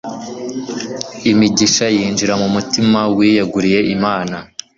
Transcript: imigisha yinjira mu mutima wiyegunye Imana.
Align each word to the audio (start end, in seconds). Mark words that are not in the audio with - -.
imigisha 1.31 1.85
yinjira 1.95 2.33
mu 2.41 2.47
mutima 2.55 2.99
wiyegunye 3.15 3.79
Imana. 3.95 4.37